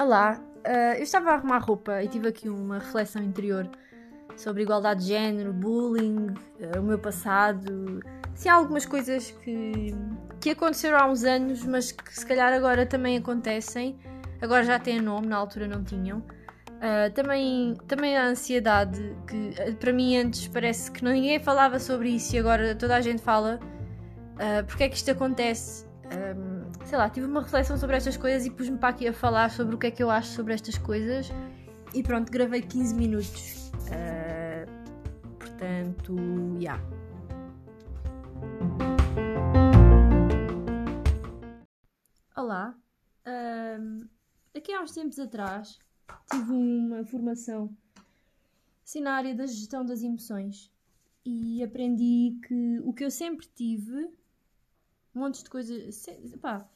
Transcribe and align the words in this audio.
Olá, 0.00 0.40
uh, 0.66 0.96
eu 0.96 1.04
estava 1.04 1.30
a 1.30 1.34
arrumar 1.34 1.58
roupa 1.58 2.02
e 2.02 2.08
tive 2.08 2.26
aqui 2.26 2.48
uma 2.48 2.80
reflexão 2.80 3.22
interior 3.22 3.70
sobre 4.36 4.64
igualdade 4.64 5.02
de 5.02 5.10
género, 5.10 5.52
bullying, 5.52 6.26
uh, 6.26 6.80
o 6.80 6.82
meu 6.82 6.98
passado. 6.98 8.00
Se 8.34 8.48
há 8.48 8.54
algumas 8.54 8.84
coisas 8.84 9.30
que, 9.30 9.94
que 10.40 10.50
aconteceram 10.50 10.98
há 10.98 11.06
uns 11.06 11.22
anos, 11.22 11.64
mas 11.64 11.92
que 11.92 12.12
se 12.12 12.26
calhar 12.26 12.52
agora 12.52 12.84
também 12.84 13.16
acontecem. 13.16 13.96
Agora 14.42 14.64
já 14.64 14.80
têm 14.80 15.00
nome, 15.00 15.28
na 15.28 15.36
altura 15.36 15.68
não 15.68 15.84
tinham. 15.84 16.18
Uh, 16.18 17.12
também, 17.14 17.76
também 17.86 18.16
a 18.16 18.24
ansiedade, 18.24 19.16
que 19.28 19.72
para 19.74 19.92
mim 19.92 20.16
antes 20.16 20.48
parece 20.48 20.90
que 20.90 21.04
ninguém 21.06 21.38
falava 21.38 21.78
sobre 21.78 22.08
isso 22.08 22.34
e 22.34 22.40
agora 22.40 22.74
toda 22.74 22.96
a 22.96 23.00
gente 23.00 23.22
fala. 23.22 23.60
Uh, 24.40 24.64
porque 24.66 24.84
é 24.84 24.88
que 24.88 24.96
isto 24.96 25.10
acontece? 25.10 25.86
Um, 26.06 26.86
sei 26.86 26.96
lá, 26.96 27.10
tive 27.10 27.26
uma 27.26 27.42
reflexão 27.42 27.76
sobre 27.76 27.96
estas 27.96 28.16
coisas 28.16 28.46
e 28.46 28.50
pus-me 28.50 28.78
para 28.78 28.88
aqui 28.88 29.06
a 29.06 29.12
falar 29.12 29.50
sobre 29.50 29.74
o 29.74 29.78
que 29.78 29.88
é 29.88 29.90
que 29.90 30.02
eu 30.02 30.10
acho 30.10 30.30
sobre 30.30 30.54
estas 30.54 30.78
coisas. 30.78 31.28
E 31.92 32.02
pronto, 32.02 32.32
gravei 32.32 32.62
15 32.62 32.94
minutos. 32.94 33.70
Uh, 33.90 34.64
portanto, 35.38 36.16
já. 36.58 36.78
Yeah. 36.78 36.84
Olá. 42.34 42.74
Um, 43.26 44.08
aqui 44.56 44.72
há 44.72 44.80
uns 44.80 44.92
tempos 44.92 45.18
atrás 45.18 45.78
tive 46.30 46.50
uma 46.50 47.04
formação 47.04 47.76
assim, 48.82 49.02
na 49.02 49.12
área 49.12 49.34
da 49.34 49.44
gestão 49.44 49.84
das 49.84 50.02
emoções 50.02 50.72
e 51.24 51.62
aprendi 51.62 52.38
que 52.48 52.80
o 52.80 52.94
que 52.94 53.04
eu 53.04 53.10
sempre 53.10 53.46
tive 53.54 54.08
montes 55.20 55.42
de 55.42 55.50
coisas. 55.50 55.94
Se, 55.94 56.12
pá, 56.38 56.68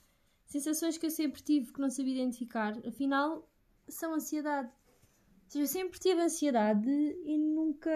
sensações 0.47 0.98
que 0.98 1.07
eu 1.07 1.11
sempre 1.11 1.43
tive 1.43 1.73
que 1.73 1.80
não 1.80 1.91
sabia 1.91 2.14
identificar, 2.14 2.77
afinal, 2.87 3.48
são 3.89 4.14
ansiedade. 4.14 4.69
Ou 4.69 5.50
seja, 5.50 5.64
eu 5.64 5.69
sempre 5.69 5.98
tive 5.98 6.20
ansiedade 6.20 6.91
e 6.91 7.39
nunca. 7.39 7.91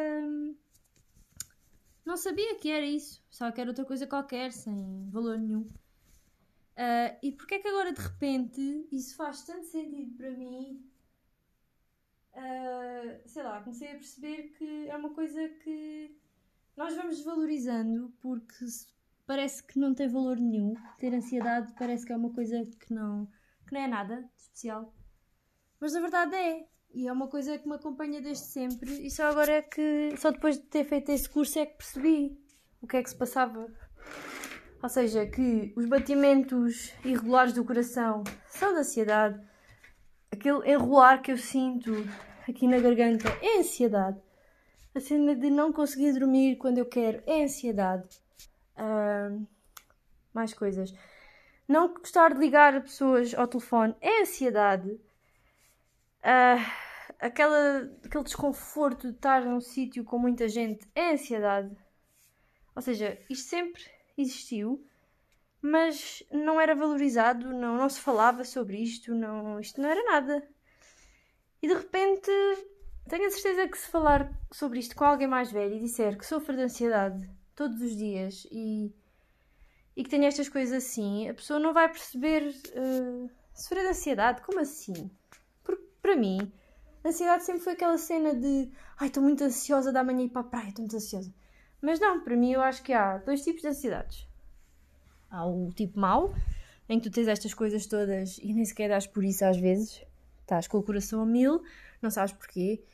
Não 2.04 2.16
sabia 2.16 2.54
que 2.56 2.70
era 2.70 2.86
isso. 2.86 3.22
Só 3.30 3.50
que 3.52 3.60
era 3.60 3.70
outra 3.70 3.84
coisa 3.84 4.06
qualquer, 4.06 4.52
sem 4.52 5.08
valor 5.10 5.38
nenhum. 5.38 5.66
Uh, 6.78 7.10
e 7.22 7.32
porquê 7.32 7.56
é 7.56 7.58
que 7.58 7.68
agora 7.68 7.92
de 7.92 8.00
repente 8.00 8.86
isso 8.92 9.16
faz 9.16 9.42
tanto 9.44 9.66
sentido 9.66 10.16
para 10.16 10.30
mim? 10.30 10.88
Uh, 12.34 13.28
sei 13.28 13.42
lá, 13.42 13.60
comecei 13.60 13.88
a 13.88 13.94
perceber 13.94 14.54
que 14.56 14.88
é 14.88 14.96
uma 14.96 15.12
coisa 15.12 15.48
que 15.48 16.16
nós 16.76 16.94
vamos 16.94 17.20
valorizando 17.24 18.14
porque 18.20 18.64
parece 19.28 19.62
que 19.62 19.78
não 19.78 19.94
tem 19.94 20.08
valor 20.08 20.38
nenhum. 20.38 20.74
Ter 20.98 21.14
ansiedade 21.14 21.74
parece 21.78 22.06
que 22.06 22.12
é 22.12 22.16
uma 22.16 22.32
coisa 22.32 22.64
que 22.80 22.94
não, 22.94 23.28
que 23.66 23.74
não 23.74 23.80
é 23.82 23.86
nada 23.86 24.22
de 24.22 24.42
especial. 24.42 24.94
Mas 25.78 25.92
na 25.92 26.00
verdade 26.00 26.34
é. 26.34 26.66
E 26.94 27.06
é 27.06 27.12
uma 27.12 27.28
coisa 27.28 27.58
que 27.58 27.68
me 27.68 27.74
acompanha 27.74 28.22
desde 28.22 28.46
sempre. 28.46 28.90
E 29.06 29.10
só 29.10 29.24
agora 29.24 29.52
é 29.52 29.62
que, 29.62 30.14
só 30.16 30.30
depois 30.30 30.56
de 30.56 30.64
ter 30.64 30.84
feito 30.84 31.10
esse 31.10 31.28
curso, 31.28 31.58
é 31.58 31.66
que 31.66 31.76
percebi 31.76 32.40
o 32.80 32.86
que 32.86 32.96
é 32.96 33.02
que 33.02 33.10
se 33.10 33.16
passava. 33.16 33.70
Ou 34.82 34.88
seja, 34.88 35.26
que 35.26 35.74
os 35.76 35.84
batimentos 35.84 36.94
irregulares 37.04 37.52
do 37.52 37.62
coração 37.62 38.24
são 38.46 38.72
de 38.72 38.80
ansiedade. 38.80 39.38
Aquele 40.32 40.72
enrolar 40.72 41.20
que 41.20 41.30
eu 41.30 41.36
sinto 41.36 41.92
aqui 42.48 42.66
na 42.66 42.78
garganta 42.78 43.28
é 43.42 43.58
ansiedade. 43.58 44.18
A 44.94 45.00
cena 45.00 45.36
de 45.36 45.50
não 45.50 45.70
conseguir 45.70 46.18
dormir 46.18 46.56
quando 46.56 46.78
eu 46.78 46.86
quero 46.86 47.22
é 47.26 47.44
ansiedade. 47.44 48.08
Mais 50.32 50.54
coisas. 50.54 50.92
Não 51.66 51.92
gostar 51.92 52.32
de 52.32 52.40
ligar 52.40 52.80
pessoas 52.80 53.34
ao 53.34 53.46
telefone 53.46 53.94
é 54.00 54.22
ansiedade. 54.22 54.90
Uh, 56.20 56.88
aquela, 57.20 57.90
aquele 58.04 58.24
desconforto 58.24 59.08
de 59.08 59.14
estar 59.14 59.44
num 59.44 59.60
sítio 59.60 60.04
com 60.04 60.18
muita 60.18 60.48
gente 60.48 60.88
é 60.94 61.12
ansiedade. 61.12 61.76
Ou 62.74 62.80
seja, 62.80 63.18
isto 63.28 63.48
sempre 63.48 63.82
existiu, 64.16 64.82
mas 65.60 66.22
não 66.32 66.60
era 66.60 66.74
valorizado, 66.74 67.52
não, 67.52 67.76
não 67.76 67.88
se 67.88 68.00
falava 68.00 68.44
sobre 68.44 68.78
isto, 68.78 69.14
não, 69.14 69.60
isto 69.60 69.80
não 69.80 69.88
era 69.90 70.02
nada. 70.04 70.48
E 71.60 71.68
de 71.68 71.74
repente 71.74 72.30
tenho 73.08 73.26
a 73.26 73.30
certeza 73.30 73.68
que 73.68 73.76
se 73.76 73.90
falar 73.90 74.32
sobre 74.52 74.78
isto 74.78 74.94
com 74.94 75.04
alguém 75.04 75.26
mais 75.26 75.50
velho 75.50 75.74
e 75.74 75.80
disser 75.80 76.16
que 76.16 76.24
sofre 76.24 76.56
de 76.56 76.62
ansiedade 76.62 77.37
todos 77.58 77.82
os 77.82 77.96
dias 77.96 78.46
e, 78.52 78.94
e 79.96 80.04
que 80.04 80.08
tenha 80.08 80.28
estas 80.28 80.48
coisas 80.48 80.84
assim, 80.84 81.28
a 81.28 81.34
pessoa 81.34 81.58
não 81.58 81.74
vai 81.74 81.88
perceber 81.88 82.54
uh, 82.76 83.28
sofrer 83.52 83.82
de 83.82 83.88
ansiedade. 83.88 84.42
Como 84.42 84.60
assim? 84.60 85.10
Porque 85.64 85.82
para 86.00 86.14
mim, 86.14 86.52
ansiedade 87.04 87.44
sempre 87.44 87.62
foi 87.62 87.72
aquela 87.72 87.98
cena 87.98 88.32
de 88.32 88.70
ai, 88.96 89.08
estou 89.08 89.20
muito 89.20 89.42
ansiosa 89.42 89.90
da 89.90 90.04
manhã 90.04 90.22
ir 90.22 90.28
para 90.28 90.42
a 90.42 90.44
praia, 90.44 90.68
estou 90.68 90.84
muito 90.84 90.94
ansiosa. 90.94 91.34
Mas 91.82 91.98
não, 91.98 92.22
para 92.22 92.36
mim 92.36 92.52
eu 92.52 92.62
acho 92.62 92.80
que 92.80 92.92
há 92.92 93.18
dois 93.18 93.42
tipos 93.42 93.62
de 93.62 93.68
ansiedades. 93.68 94.28
Há 95.28 95.44
o 95.44 95.72
tipo 95.72 95.98
mau, 95.98 96.32
em 96.88 97.00
que 97.00 97.10
tu 97.10 97.12
tens 97.12 97.26
estas 97.26 97.52
coisas 97.52 97.86
todas 97.86 98.38
e 98.38 98.52
nem 98.52 98.64
sequer 98.64 98.88
dás 98.88 99.04
por 99.04 99.24
isso 99.24 99.44
às 99.44 99.56
vezes. 99.56 100.04
Estás 100.42 100.68
com 100.68 100.78
o 100.78 100.82
coração 100.82 101.20
a 101.22 101.26
mil, 101.26 101.60
não 102.00 102.08
sabes 102.08 102.32
porquê. 102.32 102.84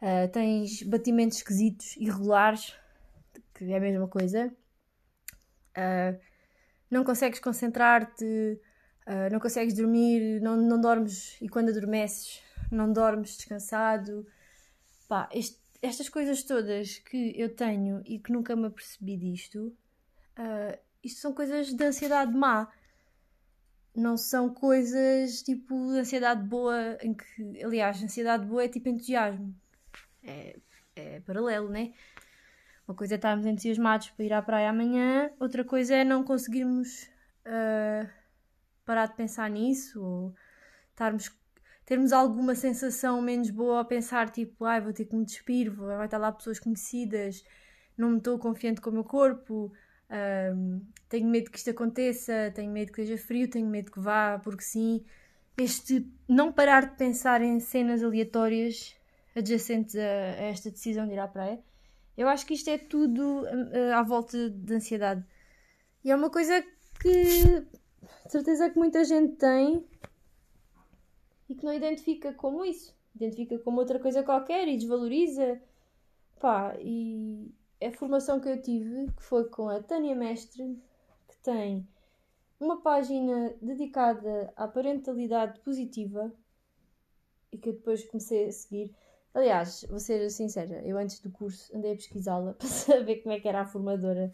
Uh, 0.00 0.30
tens 0.30 0.84
batimentos 0.84 1.38
esquisitos, 1.38 1.96
irregulares, 1.96 2.74
que 3.54 3.72
é 3.72 3.76
a 3.76 3.80
mesma 3.80 4.08
coisa. 4.08 4.52
Uh, 5.76 6.18
não 6.90 7.04
consegues 7.04 7.40
concentrar-te, 7.40 8.24
uh, 9.06 9.32
não 9.32 9.40
consegues 9.40 9.74
dormir, 9.74 10.40
não, 10.40 10.56
não 10.56 10.80
dormes 10.80 11.36
e 11.40 11.48
quando 11.48 11.70
adormeces 11.70 12.42
não 12.70 12.92
dormes 12.92 13.36
descansado. 13.36 14.26
Pá, 15.08 15.28
este, 15.32 15.58
estas 15.82 16.08
coisas 16.08 16.42
todas 16.42 16.98
que 16.98 17.32
eu 17.36 17.54
tenho 17.54 18.02
e 18.04 18.18
que 18.18 18.32
nunca 18.32 18.56
me 18.56 18.66
apercebi 18.66 19.16
disto, 19.16 19.76
uh, 20.38 20.78
isto 21.02 21.20
são 21.20 21.32
coisas 21.32 21.72
de 21.72 21.84
ansiedade 21.84 22.32
má. 22.32 22.70
Não 23.94 24.16
são 24.16 24.52
coisas 24.52 25.42
tipo 25.42 25.92
de 25.92 25.98
ansiedade 26.00 26.42
boa, 26.42 26.98
em 27.00 27.14
que, 27.14 27.62
aliás, 27.62 28.02
ansiedade 28.02 28.44
boa 28.44 28.64
é 28.64 28.68
tipo 28.68 28.88
entusiasmo. 28.88 29.54
É, 30.22 30.56
é 30.96 31.20
paralelo, 31.20 31.68
né? 31.68 31.92
Uma 32.86 32.94
coisa 32.94 33.14
é 33.14 33.16
estarmos 33.16 33.46
entusiasmados 33.46 34.10
para 34.10 34.24
ir 34.24 34.32
à 34.32 34.42
praia 34.42 34.68
amanhã, 34.68 35.30
outra 35.40 35.64
coisa 35.64 35.94
é 35.94 36.04
não 36.04 36.22
conseguirmos 36.22 37.08
uh, 37.46 38.06
parar 38.84 39.06
de 39.06 39.14
pensar 39.14 39.48
nisso 39.48 40.02
ou 40.02 40.34
estarmos, 40.90 41.34
termos 41.86 42.12
alguma 42.12 42.54
sensação 42.54 43.22
menos 43.22 43.48
boa 43.48 43.80
a 43.80 43.84
pensar 43.84 44.28
tipo, 44.28 44.66
ai, 44.66 44.82
vou 44.82 44.92
ter 44.92 45.06
que 45.06 45.16
me 45.16 45.24
despir, 45.24 45.72
vai 45.72 46.04
estar 46.04 46.18
lá 46.18 46.30
pessoas 46.30 46.60
conhecidas, 46.60 47.42
não 47.96 48.10
me 48.10 48.18
estou 48.18 48.38
confiante 48.38 48.82
com 48.82 48.90
o 48.90 48.92
meu 48.92 49.04
corpo, 49.04 49.72
uh, 50.10 50.80
tenho 51.08 51.26
medo 51.26 51.50
que 51.50 51.56
isto 51.56 51.70
aconteça, 51.70 52.52
tenho 52.54 52.70
medo 52.70 52.92
que 52.92 53.02
seja 53.02 53.16
frio, 53.16 53.48
tenho 53.48 53.66
medo 53.66 53.90
que 53.90 54.00
vá, 54.00 54.38
porque 54.44 54.62
sim. 54.62 55.02
Este 55.56 56.06
não 56.28 56.52
parar 56.52 56.90
de 56.90 56.96
pensar 56.96 57.40
em 57.40 57.60
cenas 57.60 58.02
aleatórias 58.02 58.94
adjacentes 59.34 59.96
a, 59.96 60.00
a 60.00 60.42
esta 60.50 60.70
decisão 60.70 61.06
de 61.06 61.14
ir 61.14 61.18
à 61.18 61.28
praia 61.28 61.62
eu 62.16 62.28
acho 62.28 62.46
que 62.46 62.54
isto 62.54 62.68
é 62.70 62.78
tudo 62.78 63.42
uh, 63.42 63.94
à 63.94 64.02
volta 64.02 64.50
de 64.50 64.74
ansiedade. 64.74 65.24
E 66.04 66.10
é 66.10 66.16
uma 66.16 66.30
coisa 66.30 66.62
que 67.00 67.60
de 68.26 68.30
certeza 68.30 68.70
que 68.70 68.78
muita 68.78 69.04
gente 69.04 69.36
tem 69.36 69.84
e 71.48 71.54
que 71.54 71.64
não 71.64 71.72
identifica 71.72 72.32
como 72.32 72.64
isso. 72.64 72.94
Identifica 73.14 73.58
como 73.58 73.80
outra 73.80 73.98
coisa 73.98 74.22
qualquer 74.22 74.66
e 74.68 74.76
desvaloriza. 74.76 75.60
Pá, 76.40 76.76
e 76.80 77.52
a 77.82 77.90
formação 77.92 78.40
que 78.40 78.48
eu 78.48 78.60
tive, 78.60 79.10
que 79.12 79.22
foi 79.22 79.48
com 79.48 79.68
a 79.68 79.82
Tânia 79.82 80.14
Mestre, 80.14 80.82
que 81.28 81.36
tem 81.38 81.86
uma 82.58 82.80
página 82.80 83.54
dedicada 83.60 84.52
à 84.56 84.66
parentalidade 84.66 85.60
positiva 85.60 86.32
e 87.52 87.58
que 87.58 87.68
eu 87.68 87.74
depois 87.74 88.04
comecei 88.06 88.46
a 88.46 88.52
seguir. 88.52 88.94
Aliás, 89.34 89.84
vou 89.90 89.98
ser 89.98 90.30
sincera, 90.30 90.80
eu 90.86 90.96
antes 90.96 91.18
do 91.18 91.28
curso 91.28 91.76
andei 91.76 91.92
a 91.92 91.96
pesquisá-la 91.96 92.54
para 92.56 92.68
saber 92.68 93.16
como 93.16 93.34
é 93.34 93.40
que 93.40 93.48
era 93.48 93.62
a 93.62 93.66
formadora 93.66 94.30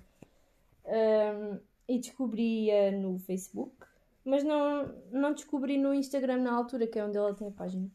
um, 0.84 1.58
e 1.88 1.98
descobri-a 1.98 2.92
no 2.92 3.18
Facebook, 3.18 3.74
mas 4.22 4.44
não, 4.44 4.94
não 5.10 5.32
descobri 5.32 5.78
no 5.78 5.94
Instagram 5.94 6.38
na 6.38 6.54
altura, 6.54 6.86
que 6.86 6.98
é 6.98 7.04
onde 7.04 7.16
ela 7.16 7.34
tem 7.34 7.48
a 7.48 7.52
página. 7.52 7.90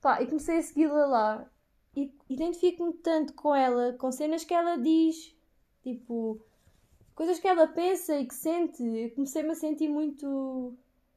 Pá, 0.00 0.22
e 0.22 0.26
comecei 0.26 0.58
a 0.58 0.62
segui-la 0.62 1.06
lá 1.06 1.50
e 1.96 2.14
identifico-me 2.28 2.92
tanto 2.94 3.34
com 3.34 3.52
ela, 3.52 3.92
com 3.94 4.12
cenas 4.12 4.44
que 4.44 4.54
ela 4.54 4.76
diz, 4.76 5.36
tipo, 5.82 6.40
coisas 7.14 7.40
que 7.40 7.48
ela 7.48 7.66
pensa 7.66 8.16
e 8.18 8.26
que 8.26 8.34
sente. 8.34 9.12
Comecei-me 9.16 9.50
a 9.50 9.54
sentir 9.54 9.88
muito 9.88 10.74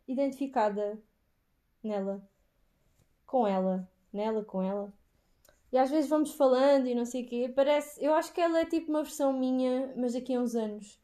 identificada 0.07 0.99
nela, 1.83 2.27
com 3.27 3.47
ela, 3.47 3.87
nela, 4.11 4.43
com 4.43 4.61
ela. 4.61 4.91
E 5.73 5.77
às 5.77 5.89
vezes 5.89 6.07
vamos 6.07 6.31
falando 6.33 6.87
e 6.87 6.93
não 6.93 7.03
sei 7.03 7.23
o 7.23 7.25
quê. 7.27 7.51
Parece. 7.53 8.03
Eu 8.03 8.13
acho 8.13 8.31
que 8.31 8.39
ela 8.39 8.59
é 8.59 8.65
tipo 8.65 8.91
uma 8.91 9.01
versão 9.01 9.33
minha, 9.33 9.91
mas 9.97 10.13
daqui 10.13 10.35
a 10.35 10.39
uns 10.39 10.55
anos. 10.55 11.01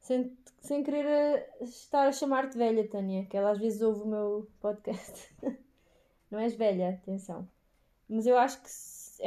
sem, 0.00 0.34
sem 0.62 0.82
querer 0.82 1.46
estar 1.60 2.08
a 2.08 2.12
chamar-te 2.12 2.56
velha, 2.56 2.88
Tânia, 2.88 3.26
que 3.26 3.36
ela 3.36 3.50
às 3.50 3.58
vezes 3.58 3.82
ouve 3.82 4.02
o 4.04 4.06
meu 4.06 4.50
podcast. 4.58 5.36
Não 6.30 6.38
és 6.38 6.54
velha, 6.54 6.90
atenção. 6.90 7.46
Mas 8.08 8.26
eu 8.26 8.38
acho 8.38 8.62
que 8.62 8.68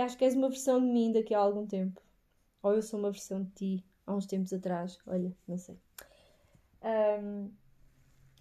acho 0.01 0.17
que 0.17 0.25
és 0.25 0.35
uma 0.35 0.49
versão 0.49 0.79
de 0.79 0.87
mim 0.87 1.11
daqui 1.11 1.35
a 1.35 1.39
algum 1.39 1.67
tempo. 1.67 2.01
Ou 2.63 2.73
eu 2.73 2.81
sou 2.81 2.99
uma 2.99 3.11
versão 3.11 3.43
de 3.43 3.51
ti 3.51 3.85
há 4.07 4.15
uns 4.15 4.25
tempos 4.25 4.51
atrás. 4.53 4.97
Olha, 5.05 5.31
não 5.47 5.57
sei. 5.59 5.77
Um, 6.83 7.51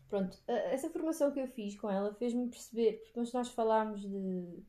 pronto, 0.09 0.39
essa 0.47 0.89
formação 0.89 1.31
que 1.31 1.41
eu 1.41 1.47
fiz 1.47 1.79
com 1.79 1.91
ela 1.91 2.15
fez-me 2.15 2.49
perceber, 2.49 3.03
porque 3.05 3.21
nós 3.35 3.49
falámos 3.51 4.01
de, 4.01 4.65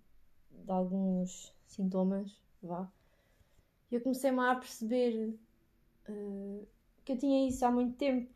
de 0.63 0.71
alguns 0.71 1.53
sintomas, 1.67 2.35
vá, 2.61 2.89
eu 3.91 4.01
comecei-me 4.01 4.39
a 4.39 4.55
perceber 4.55 5.37
uh, 6.09 6.67
que 7.03 7.11
eu 7.11 7.17
tinha 7.17 7.47
isso 7.47 7.65
há 7.65 7.71
muito 7.71 7.97
tempo. 7.97 8.31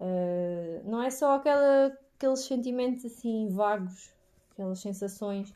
Uh, 0.00 0.88
não 0.88 1.02
é 1.02 1.10
só 1.10 1.36
aquela, 1.36 1.96
aqueles 2.16 2.40
sentimentos 2.40 3.04
assim 3.04 3.48
vagos, 3.50 4.12
aquelas 4.50 4.80
sensações 4.80 5.54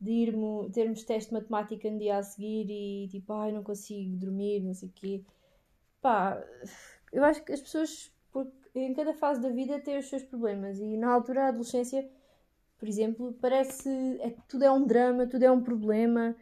de 0.00 0.10
irmos, 0.10 0.72
termos 0.72 1.04
teste 1.04 1.30
de 1.30 1.34
matemática 1.34 1.90
no 1.90 1.98
dia 1.98 2.18
a 2.18 2.22
seguir 2.22 2.66
e 2.68 3.08
tipo, 3.08 3.32
ai, 3.32 3.52
não 3.52 3.62
consigo 3.62 4.16
dormir, 4.16 4.60
não 4.60 4.74
sei 4.74 4.88
o 4.88 4.92
quê. 4.92 5.24
Pá, 6.00 6.42
eu 7.12 7.24
acho 7.24 7.44
que 7.44 7.52
as 7.52 7.60
pessoas, 7.60 8.12
em 8.74 8.92
cada 8.94 9.14
fase 9.14 9.40
da 9.40 9.48
vida, 9.48 9.80
têm 9.80 9.98
os 9.98 10.08
seus 10.08 10.24
problemas 10.24 10.78
e 10.80 10.96
na 10.96 11.12
altura 11.12 11.42
da 11.42 11.48
adolescência, 11.48 12.10
por 12.82 12.88
exemplo, 12.88 13.32
parece 13.40 13.88
é, 14.18 14.34
tudo 14.48 14.64
é 14.64 14.70
um 14.72 14.84
drama, 14.84 15.24
tudo 15.24 15.44
é 15.44 15.52
um 15.52 15.62
problema. 15.62 16.34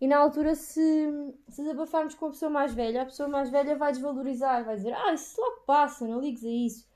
E 0.00 0.06
na 0.08 0.16
altura, 0.16 0.54
se, 0.54 1.12
se 1.46 1.62
desabafarmos 1.62 2.14
com 2.14 2.24
a 2.24 2.30
pessoa 2.30 2.50
mais 2.50 2.72
velha, 2.72 3.02
a 3.02 3.04
pessoa 3.04 3.28
mais 3.28 3.50
velha 3.50 3.76
vai 3.76 3.92
desvalorizar, 3.92 4.64
vai 4.64 4.76
dizer: 4.76 4.94
Ah, 4.94 5.12
isso 5.12 5.38
logo 5.38 5.60
passa, 5.66 6.06
não 6.06 6.22
ligues 6.22 6.42
a 6.42 6.48
isso. 6.48 6.88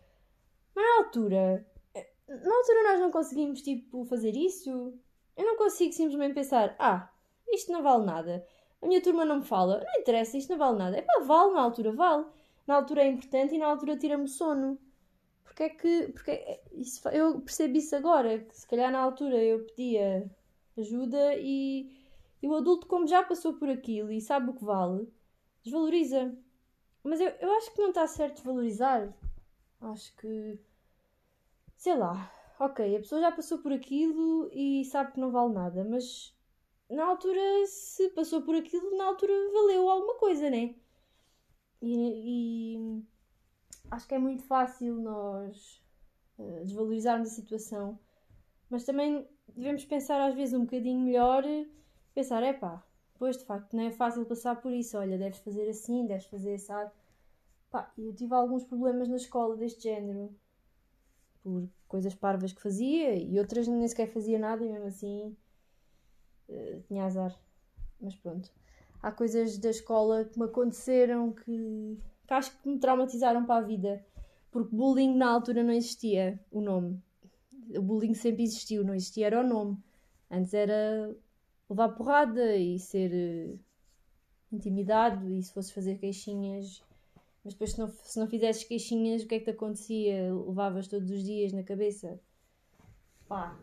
Mas 0.75 0.87
na 0.87 1.05
altura, 1.05 1.67
na 2.29 2.56
altura 2.56 2.82
nós 2.85 3.00
não 3.00 3.11
conseguimos, 3.11 3.61
tipo, 3.61 4.06
fazer 4.06 4.35
isso. 4.35 4.99
Eu 5.37 5.44
não 5.44 5.58
consigo 5.58 5.93
simplesmente 5.93 6.32
pensar: 6.32 6.75
Ah, 6.79 7.11
isto 7.50 7.70
não 7.70 7.82
vale 7.82 8.06
nada. 8.06 8.46
A 8.81 8.87
minha 8.87 9.02
turma 9.02 9.23
não 9.26 9.41
me 9.41 9.44
fala. 9.44 9.84
Não 9.84 10.00
interessa, 10.00 10.38
isto 10.38 10.49
não 10.49 10.56
vale 10.58 10.79
nada. 10.79 10.96
É 10.96 11.02
pá, 11.02 11.20
vale, 11.25 11.52
na 11.52 11.61
altura 11.61 11.93
vale. 11.93 12.25
Na 12.67 12.76
altura 12.76 13.02
é 13.02 13.08
importante 13.08 13.55
e 13.55 13.58
na 13.58 13.67
altura 13.67 13.99
tira-me 13.99 14.29
sono. 14.29 14.79
Porque 15.58 15.64
é 15.64 15.69
que. 15.70 16.12
Porque 16.12 16.31
é, 16.31 16.62
isso, 16.72 17.08
eu 17.08 17.40
percebo 17.40 17.76
isso 17.76 17.96
agora, 17.96 18.38
que 18.38 18.56
se 18.56 18.66
calhar 18.66 18.93
na 18.93 19.00
altura 19.00 19.43
eu 19.43 19.64
pedia 19.66 20.31
ajuda 20.76 21.34
e 21.37 21.90
e 22.40 22.46
o 22.46 22.55
adulto, 22.55 22.87
como 22.87 23.08
já 23.08 23.22
passou 23.25 23.55
por 23.55 23.69
aquilo 23.69 24.12
e 24.12 24.20
sabe 24.20 24.50
o 24.50 24.55
que 24.55 24.64
vale, 24.64 25.12
desvaloriza. 25.64 26.32
Mas 27.02 27.20
eu, 27.20 27.28
eu 27.40 27.52
acho 27.55 27.72
que 27.75 27.81
não 27.81 27.88
está 27.88 28.06
certo 28.06 28.37
desvalorizar. 28.37 29.12
Acho 29.81 30.14
que. 30.16 30.60
Sei 31.76 31.96
lá. 31.96 32.32
Ok, 32.60 32.96
a 32.96 33.00
pessoa 33.00 33.20
já 33.20 33.32
passou 33.32 33.58
por 33.58 33.72
aquilo 33.72 34.50
e 34.52 34.84
sabe 34.84 35.12
que 35.12 35.20
não 35.20 35.31
vale 35.32 35.55
nada, 35.55 35.84
mas 35.84 36.37
na 36.90 37.05
altura, 37.05 37.40
se 37.66 38.10
passou 38.10 38.43
por 38.43 38.55
aquilo, 38.56 38.96
na 38.96 39.05
altura 39.06 39.32
valeu 39.52 39.88
alguma 39.88 40.14
coisa, 40.16 40.50
né? 40.50 40.75
E, 41.82 42.75
e 42.76 43.05
acho 43.90 44.06
que 44.06 44.14
é 44.14 44.19
muito 44.19 44.43
fácil 44.43 44.94
nós 45.00 45.82
uh, 46.38 46.64
desvalorizarmos 46.64 47.29
a 47.29 47.35
situação, 47.35 47.99
mas 48.70 48.85
também 48.85 49.26
devemos 49.55 49.85
pensar 49.85 50.20
às 50.20 50.35
vezes 50.35 50.55
um 50.55 50.64
bocadinho 50.64 51.00
melhor 51.00 51.43
pensar, 52.14 52.43
é 52.43 52.52
pá, 52.52 52.85
pois 53.19 53.37
de 53.37 53.44
facto 53.44 53.75
não 53.76 53.85
é 53.85 53.90
fácil 53.90 54.25
passar 54.26 54.61
por 54.61 54.73
isso, 54.73 54.99
olha, 54.99 55.19
deves 55.19 55.38
fazer 55.38 55.69
assim, 55.69 56.06
deves 56.06 56.26
fazer 56.26 56.55
assim. 56.55 56.73
Pá, 57.70 57.93
eu 57.99 58.14
tive 58.14 58.35
alguns 58.35 58.64
problemas 58.64 59.08
na 59.08 59.17
escola 59.17 59.56
deste 59.56 59.82
género, 59.82 60.34
por 61.43 61.69
coisas 61.87 62.14
parvas 62.14 62.52
que 62.52 62.62
fazia 62.62 63.14
e 63.14 63.38
outras 63.38 63.67
nem 63.67 63.87
sequer 63.88 64.08
fazia 64.08 64.38
nada 64.38 64.64
e 64.64 64.69
mesmo 64.69 64.87
assim 64.87 65.37
uh, 66.49 66.81
tinha 66.87 67.05
azar. 67.05 67.38
Mas 68.00 68.14
pronto. 68.17 68.50
Há 69.02 69.12
coisas 69.12 69.58
da 69.58 69.70
escola 69.70 70.25
que 70.25 70.38
me 70.38 70.46
aconteceram 70.46 71.32
que, 71.32 71.99
que 72.28 72.34
acho 72.34 72.56
que 72.60 72.69
me 72.69 72.78
traumatizaram 72.78 73.44
para 73.44 73.56
a 73.56 73.66
vida. 73.66 74.04
Porque 74.52 74.76
bullying 74.76 75.16
na 75.16 75.30
altura 75.30 75.64
não 75.64 75.72
existia 75.72 76.38
o 76.52 76.60
nome. 76.60 77.02
O 77.75 77.82
bullying 77.82 78.14
sempre 78.14 78.44
existiu, 78.44 78.84
não 78.84 78.94
existia 78.94 79.26
era 79.26 79.40
o 79.40 79.46
nome. 79.46 79.78
Antes 80.30 80.54
era 80.54 81.16
levar 81.69 81.88
porrada 81.90 82.56
e 82.56 82.78
ser 82.78 83.10
uh, 83.10 83.58
intimidado 84.52 85.30
e 85.30 85.42
se 85.42 85.52
fosses 85.52 85.70
fazer 85.70 85.98
queixinhas 85.98 86.82
mas 87.44 87.54
depois 87.54 87.72
se 87.72 87.78
não, 87.78 87.88
se 87.88 88.19
não 88.19 88.26
fizesses 88.26 88.64
queixinhas 88.64 89.22
o 89.22 89.26
que 89.26 89.36
é 89.36 89.38
que 89.38 89.44
te 89.44 89.50
acontecia? 89.50 90.34
Levavas 90.34 90.88
todos 90.88 91.10
os 91.10 91.22
dias 91.22 91.52
na 91.52 91.62
cabeça 91.62 92.19
pá 93.28 93.58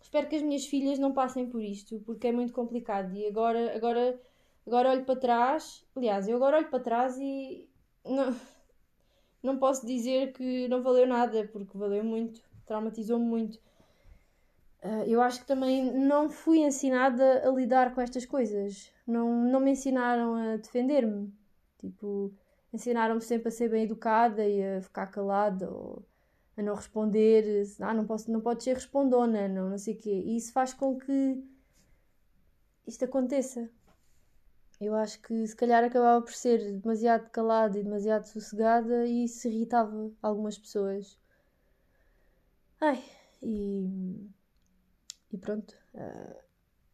espero 0.00 0.28
que 0.28 0.36
as 0.36 0.42
minhas 0.42 0.64
filhas 0.64 0.98
não 0.98 1.12
passem 1.12 1.48
por 1.48 1.62
isto 1.62 2.00
porque 2.06 2.28
é 2.28 2.32
muito 2.32 2.52
complicado 2.52 3.14
e 3.14 3.26
agora 3.26 3.76
agora 3.76 4.20
agora 4.66 4.90
olho 4.90 5.04
para 5.04 5.20
trás 5.20 5.84
aliás 5.94 6.26
eu 6.26 6.36
agora 6.36 6.56
olho 6.58 6.70
para 6.70 6.80
trás 6.80 7.18
e 7.18 7.68
não, 8.04 8.36
não 9.42 9.58
posso 9.58 9.86
dizer 9.86 10.32
que 10.32 10.68
não 10.68 10.82
valeu 10.82 11.06
nada 11.06 11.48
porque 11.52 11.76
valeu 11.76 12.04
muito 12.04 12.40
traumatizou-me 12.66 13.24
muito 13.24 13.60
Uh, 14.84 15.02
eu 15.06 15.22
acho 15.22 15.40
que 15.40 15.46
também 15.46 15.90
não 15.98 16.28
fui 16.28 16.58
ensinada 16.58 17.48
a 17.48 17.50
lidar 17.50 17.94
com 17.94 18.02
estas 18.02 18.26
coisas. 18.26 18.92
Não, 19.06 19.30
não 19.46 19.58
me 19.58 19.70
ensinaram 19.70 20.34
a 20.34 20.56
defender-me. 20.58 21.32
Tipo, 21.78 22.30
ensinaram-me 22.70 23.22
sempre 23.22 23.48
a 23.48 23.50
ser 23.50 23.70
bem 23.70 23.84
educada 23.84 24.46
e 24.46 24.62
a 24.62 24.82
ficar 24.82 25.06
calada 25.06 25.70
ou 25.70 26.04
a 26.54 26.62
não 26.62 26.74
responder. 26.74 27.64
Ah, 27.80 27.94
não, 27.94 28.04
posso, 28.06 28.30
não 28.30 28.42
pode 28.42 28.62
ser 28.62 28.74
respondona, 28.74 29.48
não, 29.48 29.70
não 29.70 29.78
sei 29.78 29.94
o 29.94 29.96
quê. 29.98 30.22
E 30.26 30.36
isso 30.36 30.52
faz 30.52 30.74
com 30.74 30.98
que 30.98 31.42
isto 32.86 33.06
aconteça. 33.06 33.70
Eu 34.80 34.94
acho 34.94 35.20
que 35.20 35.46
se 35.46 35.56
calhar 35.56 35.84
acabava 35.84 36.22
por 36.22 36.32
ser 36.32 36.78
demasiado 36.80 37.30
calada 37.30 37.78
e 37.78 37.84
demasiado 37.84 38.24
sossegada 38.24 39.06
e 39.06 39.24
isso 39.24 39.48
irritava 39.48 40.10
algumas 40.20 40.58
pessoas. 40.58 41.18
Ai, 42.80 43.02
e 43.42 44.28
e 45.34 45.36
pronto, 45.36 45.74
uh, 45.94 46.36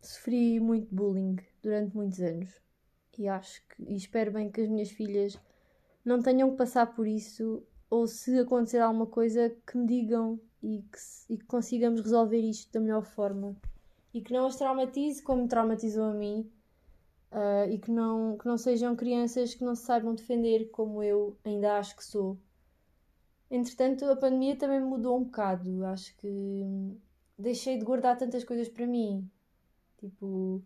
sofri 0.00 0.58
muito 0.58 0.94
bullying 0.94 1.36
durante 1.62 1.94
muitos 1.94 2.20
anos. 2.20 2.58
E 3.18 3.28
acho 3.28 3.60
que, 3.68 3.82
e 3.82 3.96
espero 3.96 4.32
bem 4.32 4.50
que 4.50 4.62
as 4.62 4.68
minhas 4.68 4.90
filhas 4.90 5.38
não 6.02 6.22
tenham 6.22 6.50
que 6.50 6.56
passar 6.56 6.86
por 6.86 7.06
isso, 7.06 7.62
ou 7.90 8.06
se 8.06 8.38
acontecer 8.38 8.78
alguma 8.78 9.06
coisa, 9.06 9.54
que 9.66 9.76
me 9.76 9.86
digam 9.86 10.40
e 10.62 10.82
que, 10.90 11.34
e 11.34 11.36
que 11.36 11.44
consigamos 11.44 12.00
resolver 12.00 12.40
isto 12.40 12.72
da 12.72 12.80
melhor 12.80 13.04
forma. 13.04 13.54
E 14.14 14.22
que 14.22 14.32
não 14.32 14.46
as 14.46 14.56
traumatize 14.56 15.22
como 15.22 15.46
traumatizou 15.46 16.04
a 16.04 16.14
mim. 16.14 16.50
Uh, 17.30 17.70
e 17.70 17.78
que 17.78 17.90
não, 17.90 18.36
que 18.36 18.46
não 18.46 18.58
sejam 18.58 18.96
crianças 18.96 19.54
que 19.54 19.64
não 19.64 19.74
se 19.76 19.84
saibam 19.84 20.14
defender 20.14 20.68
como 20.70 21.02
eu 21.02 21.36
ainda 21.44 21.78
acho 21.78 21.96
que 21.96 22.04
sou. 22.04 22.36
Entretanto, 23.50 24.04
a 24.04 24.16
pandemia 24.16 24.56
também 24.56 24.80
mudou 24.80 25.18
um 25.18 25.24
bocado. 25.24 25.84
Acho 25.84 26.16
que 26.16 26.64
deixei 27.38 27.78
de 27.78 27.84
guardar 27.84 28.16
tantas 28.16 28.44
coisas 28.44 28.68
para 28.68 28.86
mim. 28.86 29.28
Tipo, 29.98 30.62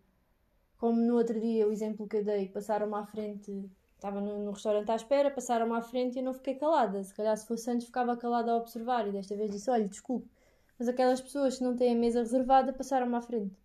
como 0.77 1.01
no 1.01 1.15
outro 1.15 1.39
dia, 1.39 1.67
o 1.67 1.71
exemplo 1.71 2.07
que 2.07 2.17
eu 2.17 2.23
dei, 2.23 2.47
passaram-me 2.49 2.95
à 2.95 3.05
frente, 3.05 3.69
estava 3.95 4.21
no, 4.21 4.43
no, 4.43 4.51
restaurante 4.51 4.91
à 4.91 4.95
espera, 4.95 5.31
passaram-me 5.31 5.73
à 5.73 5.81
frente 5.81 6.15
e 6.15 6.19
eu 6.19 6.23
não 6.23 6.33
fiquei 6.33 6.55
calada. 6.55 7.03
Se 7.03 7.13
calhar 7.13 7.35
se 7.37 7.47
fosse 7.47 7.69
antes 7.71 7.87
ficava 7.87 8.15
calada 8.17 8.51
a 8.51 8.57
observar 8.57 9.07
e 9.07 9.11
desta 9.11 9.35
vez 9.35 9.51
disse, 9.51 9.69
olha, 9.69 9.87
desculpe, 9.87 10.29
mas 10.77 10.87
aquelas 10.87 11.21
pessoas 11.21 11.57
que 11.57 11.63
não 11.63 11.75
têm 11.75 11.93
a 11.93 11.99
mesa 11.99 12.19
reservada 12.19 12.73
passaram-me 12.73 13.15
à 13.15 13.21
frente. 13.21 13.55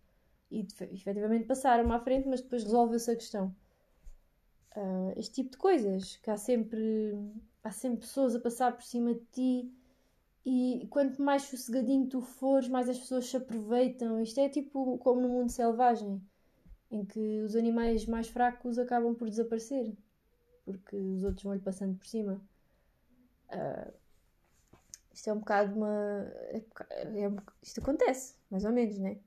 E 0.51 0.67
efetivamente 0.93 1.45
passaram-me 1.45 1.93
à 1.93 1.99
frente, 1.99 2.27
mas 2.27 2.41
depois 2.41 2.63
resolveu-se 2.63 3.09
a 3.09 3.15
questão. 3.15 3.55
Uh, 4.75 5.13
este 5.17 5.35
tipo 5.35 5.51
de 5.51 5.57
coisas, 5.57 6.17
que 6.17 6.29
há 6.29 6.37
sempre, 6.37 7.17
há 7.63 7.71
sempre 7.71 8.01
pessoas 8.01 8.35
a 8.35 8.39
passar 8.39 8.73
por 8.73 8.83
cima 8.83 9.13
de 9.13 9.25
ti 9.31 9.73
e 10.45 10.87
quanto 10.89 11.21
mais 11.21 11.43
sossegadinho 11.43 12.07
tu 12.07 12.21
fores, 12.21 12.67
mais 12.67 12.89
as 12.89 12.99
pessoas 12.99 13.29
se 13.29 13.37
aproveitam. 13.37 14.21
Isto 14.21 14.39
é 14.39 14.49
tipo 14.49 14.97
como 14.99 15.21
no 15.21 15.29
mundo 15.29 15.51
selvagem, 15.51 16.21
em 16.89 17.05
que 17.05 17.41
os 17.41 17.55
animais 17.55 18.05
mais 18.05 18.27
fracos 18.27 18.77
acabam 18.77 19.15
por 19.15 19.29
desaparecer, 19.29 19.95
porque 20.65 20.95
os 20.95 21.23
outros 21.23 21.43
vão-lhe 21.43 21.61
passando 21.61 21.97
por 21.97 22.07
cima. 22.07 22.41
Uh, 23.49 23.93
isto 25.13 25.29
é 25.29 25.33
um 25.33 25.39
bocado 25.39 25.75
uma. 25.75 26.31
É, 26.49 26.63
é, 26.89 27.31
isto 27.61 27.79
acontece, 27.81 28.35
mais 28.49 28.65
ou 28.65 28.71
menos, 28.71 28.97
né? 28.97 29.19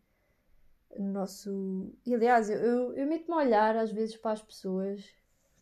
No 0.99 1.13
nosso. 1.13 1.93
E 2.07 2.15
aliás, 2.15 2.49
eu, 2.49 2.59
eu, 2.59 2.95
eu 2.95 3.07
meto-me 3.07 3.35
a 3.35 3.39
olhar 3.39 3.77
às 3.77 3.91
vezes 3.91 4.17
para 4.17 4.33
as 4.33 4.43
pessoas 4.43 5.05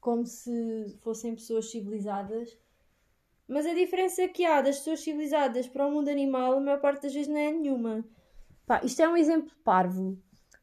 como 0.01 0.27
se 0.27 0.99
fossem 1.03 1.35
pessoas 1.35 1.71
civilizadas 1.71 2.59
mas 3.53 3.67
a 3.67 3.75
diferença 3.75 4.27
que 4.29 4.47
há 4.47 4.63
das 4.63 4.79
pessoas 4.79 5.01
civilizadas 5.01 5.69
para 5.69 5.87
o 5.87 5.91
mundo 5.91 6.09
animal, 6.09 6.55
a 6.55 6.61
maior 6.61 6.81
parte 6.81 7.03
das 7.03 7.13
vezes 7.13 7.29
não 7.29 7.37
é 7.37 7.53
nenhuma. 7.53 8.03
Pá, 8.67 8.81
isto 8.83 9.03
é 9.03 9.09
um 9.09 9.15
exemplo 9.15 9.53
parvo. 9.63 10.19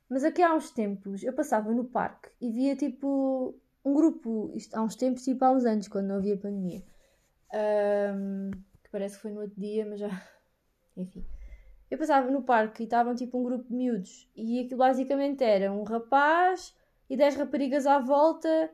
Mas 0.10 0.24
aqui 0.24 0.42
há 0.42 0.56
uns 0.56 0.72
tempos 0.72 1.22
eu 1.24 1.32
passava 1.32 1.72
no 1.72 1.86
parque 1.86 2.30
e 2.42 2.50
via 2.50 2.76
tipo 2.76 3.56
um 3.86 3.94
grupo, 3.94 4.52
isto, 4.56 4.76
há 4.76 4.82
uns 4.82 4.96
tempos, 4.96 5.24
tipo 5.24 5.46
há 5.46 5.52
uns 5.52 5.66
anos, 5.66 5.88
quando 5.88 6.08
não 6.08 6.16
havia 6.16 6.36
pandemia, 6.36 6.84
Um, 7.52 8.52
que 8.84 8.90
parece 8.92 9.16
que 9.16 9.22
foi 9.22 9.32
no 9.32 9.42
outro 9.42 9.60
dia, 9.60 9.86
mas 9.86 10.00
já. 10.00 10.10
Enfim. 10.98 11.24
Eu 11.90 11.98
passava 11.98 12.30
no 12.30 12.44
parque 12.44 12.84
e 12.84 12.86
estavam 12.86 13.16
tipo 13.16 13.40
um 13.40 13.44
grupo 13.44 13.68
de 13.68 13.74
miúdos. 13.74 14.30
E 14.36 14.60
aquilo 14.60 14.78
basicamente 14.78 15.44
era 15.44 15.72
um 15.72 15.84
rapaz 15.84 16.76
e 17.10 17.18
dez 17.18 17.36
raparigas 17.36 17.88
à 17.88 17.98
volta. 18.00 18.72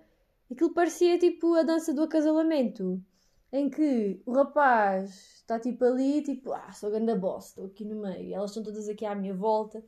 Aquilo 0.52 0.74
parecia 0.74 1.18
tipo 1.18 1.54
a 1.56 1.64
dança 1.64 1.94
do 1.94 2.04
acasalamento. 2.04 3.02
Em 3.52 3.70
que 3.70 4.22
o 4.26 4.34
rapaz 4.34 5.36
está 5.38 5.58
tipo 5.60 5.86
ali, 5.86 6.22
tipo, 6.22 6.52
ah, 6.52 6.72
sou 6.74 6.92
grande 6.92 7.16
boss, 7.16 7.48
estou 7.48 7.66
aqui 7.68 7.86
no 7.86 8.02
meio. 8.02 8.24
E 8.24 8.34
elas 8.34 8.52
estão 8.52 8.64
todas 8.64 8.90
aqui 8.90 9.06
à 9.06 9.16
minha 9.16 9.34
volta. 9.34 9.82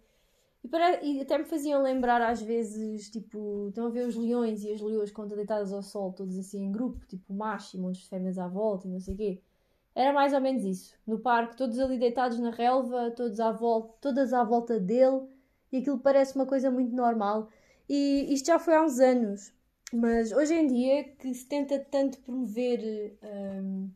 E, 0.63 0.67
para... 0.69 1.03
e 1.03 1.21
até 1.21 1.37
me 1.37 1.43
faziam 1.43 1.81
lembrar 1.81 2.21
às 2.21 2.41
vezes, 2.41 3.09
tipo, 3.09 3.67
estão 3.67 3.87
a 3.87 3.89
ver 3.89 4.07
os 4.07 4.15
leões 4.15 4.63
e 4.63 4.71
as 4.71 4.81
leões 4.81 5.11
quando 5.11 5.35
deitadas 5.35 5.73
ao 5.73 5.83
sol, 5.83 6.13
todos 6.13 6.37
assim 6.37 6.63
em 6.63 6.71
grupo, 6.71 7.05
tipo 7.05 7.33
macho 7.33 7.75
e 7.75 7.79
montes 7.79 8.01
de 8.03 8.09
fêmeas 8.09 8.37
à 8.37 8.47
volta 8.47 8.87
e 8.87 8.91
não 8.91 8.99
sei 8.99 9.13
o 9.13 9.17
quê. 9.17 9.41
Era 9.97 10.13
mais 10.13 10.31
ou 10.31 10.39
menos 10.39 10.63
isso. 10.63 10.95
No 11.07 11.17
parque, 11.17 11.57
todos 11.57 11.79
ali 11.79 11.97
deitados 11.97 12.37
na 12.37 12.51
relva, 12.51 13.09
todos 13.09 13.39
à 13.39 13.51
volta, 13.51 13.95
todas 13.99 14.31
à 14.31 14.43
volta 14.43 14.79
dele, 14.79 15.23
e 15.71 15.77
aquilo 15.77 15.97
parece 15.97 16.35
uma 16.35 16.45
coisa 16.45 16.69
muito 16.69 16.95
normal. 16.95 17.49
E 17.89 18.31
isto 18.31 18.45
já 18.45 18.59
foi 18.59 18.75
há 18.75 18.83
uns 18.83 18.99
anos, 18.99 19.51
mas 19.91 20.31
hoje 20.31 20.53
em 20.53 20.67
dia 20.67 21.03
que 21.15 21.33
se 21.33 21.47
tenta 21.47 21.79
tanto 21.79 22.19
promover. 22.19 23.17
Um, 23.23 23.89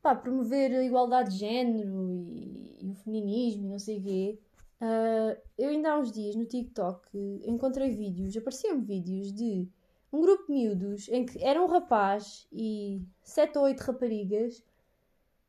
pá, 0.00 0.14
promover 0.14 0.70
a 0.72 0.84
igualdade 0.84 1.30
de 1.32 1.38
género 1.38 2.08
e, 2.28 2.78
e 2.80 2.90
o 2.90 2.94
feminismo 2.94 3.66
e 3.66 3.68
não 3.70 3.78
sei 3.80 3.98
o 3.98 4.02
quê. 4.04 4.38
Uh, 4.80 5.36
eu 5.58 5.70
ainda 5.70 5.90
há 5.90 5.98
uns 5.98 6.12
dias 6.12 6.36
no 6.36 6.44
TikTok 6.44 7.08
encontrei 7.44 7.90
vídeos, 7.90 8.36
apareciam 8.36 8.80
vídeos 8.80 9.32
de 9.32 9.68
um 10.12 10.20
grupo 10.20 10.46
de 10.46 10.52
miúdos 10.52 11.08
em 11.08 11.24
que 11.26 11.42
era 11.42 11.62
um 11.62 11.66
rapaz 11.66 12.46
e 12.52 13.02
sete 13.22 13.58
ou 13.58 13.64
oito 13.64 13.80
raparigas. 13.80 14.62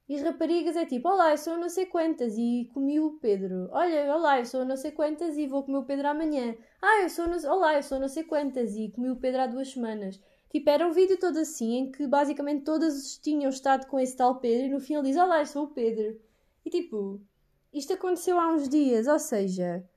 E 0.08 0.16
as 0.16 0.24
raparigas 0.24 0.76
é 0.76 0.86
tipo, 0.86 1.08
olá, 1.08 1.32
eu 1.32 1.38
sou 1.38 1.58
não 1.58 1.70
sei 1.70 1.86
quantas 1.86 2.36
e 2.36 2.70
comi 2.74 3.00
o 3.00 3.20
Pedro. 3.20 3.70
Olha, 3.72 4.14
olá, 4.16 4.40
eu 4.40 4.46
sou 4.46 4.66
não 4.66 4.76
sei 4.76 4.92
quantas 4.92 5.38
e 5.38 5.46
vou 5.46 5.64
comer 5.64 5.78
o 5.78 5.86
Pedro 5.86 6.08
amanhã. 6.08 6.56
Ah, 6.82 7.04
eu 7.04 7.10
sou 7.10 7.28
não... 7.28 7.38
olá, 7.52 7.76
eu 7.76 7.84
sou 7.84 8.00
não 8.00 8.08
sei 8.08 8.24
quantas 8.24 8.76
e 8.76 8.90
comi 8.90 9.12
o 9.12 9.18
Pedro 9.18 9.42
há 9.42 9.48
duas 9.48 9.72
semanas. 9.72 10.20
Tipo, 10.50 10.70
era 10.70 10.88
um 10.88 10.92
vídeo 10.92 11.20
todo 11.20 11.38
assim 11.38 11.76
em 11.76 11.92
que 11.92 12.08
basicamente 12.08 12.64
todas 12.64 13.20
tinham 13.20 13.50
estado 13.50 13.86
com 13.86 14.00
esse 14.00 14.16
tal 14.16 14.40
Pedro 14.40 14.66
e 14.66 14.70
no 14.70 14.80
fim 14.80 14.96
ele 14.96 15.10
diz, 15.10 15.16
olá, 15.16 15.40
eu 15.42 15.46
sou 15.46 15.66
o 15.66 15.74
Pedro. 15.74 16.20
E 16.66 16.72
tipo, 16.72 17.22
isto 17.72 17.94
aconteceu 17.94 18.40
há 18.40 18.52
uns 18.52 18.68
dias, 18.68 19.06
ou 19.06 19.20
seja, 19.20 19.88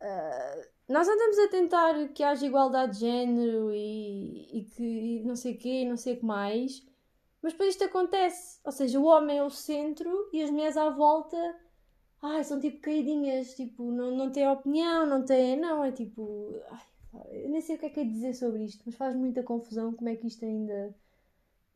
uh, 0.00 0.69
nós 0.90 1.08
andamos 1.08 1.38
a 1.38 1.48
tentar 1.48 2.08
que 2.08 2.22
haja 2.22 2.46
igualdade 2.46 2.94
de 2.94 3.00
género 3.00 3.72
e, 3.72 4.58
e 4.58 4.64
que 4.64 4.82
e 4.82 5.24
não 5.24 5.36
sei 5.36 5.54
o 5.54 5.58
quê, 5.58 5.84
não 5.84 5.96
sei 5.96 6.14
o 6.14 6.18
que 6.18 6.24
mais, 6.24 6.86
mas 7.42 7.52
depois 7.52 7.70
isto 7.70 7.84
acontece. 7.84 8.60
Ou 8.64 8.72
seja, 8.72 8.98
o 9.00 9.04
homem 9.04 9.38
é 9.38 9.42
o 9.44 9.50
centro 9.50 10.28
e 10.32 10.42
as 10.42 10.50
mulheres 10.50 10.76
à 10.76 10.90
volta 10.90 11.36
ai, 12.22 12.44
são 12.44 12.60
tipo 12.60 12.80
caidinhas, 12.80 13.54
tipo, 13.54 13.90
não, 13.90 14.10
não 14.16 14.30
têm 14.30 14.48
opinião, 14.48 15.06
não 15.06 15.24
têm. 15.24 15.58
Não, 15.58 15.84
é 15.84 15.92
tipo. 15.92 16.60
Ai, 16.70 16.80
eu 17.44 17.50
nem 17.50 17.60
sei 17.60 17.76
o 17.76 17.78
que 17.78 17.86
é 17.86 17.90
que 17.90 18.00
é 18.00 18.04
dizer 18.04 18.34
sobre 18.34 18.64
isto, 18.64 18.82
mas 18.86 18.94
faz 18.96 19.16
muita 19.16 19.42
confusão 19.42 19.92
como 19.94 20.08
é 20.08 20.16
que 20.16 20.26
isto 20.26 20.44
ainda. 20.44 20.94